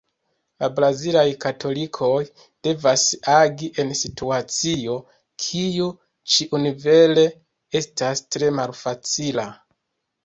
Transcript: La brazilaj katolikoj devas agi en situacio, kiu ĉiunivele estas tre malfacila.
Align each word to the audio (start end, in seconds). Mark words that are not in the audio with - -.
La 0.61 0.67
brazilaj 0.77 1.25
katolikoj 1.43 2.21
devas 2.67 3.03
agi 3.35 3.69
en 3.83 3.93
situacio, 4.01 4.97
kiu 5.45 5.91
ĉiunivele 6.37 7.29
estas 7.83 8.27
tre 8.37 8.51
malfacila. 8.63 9.51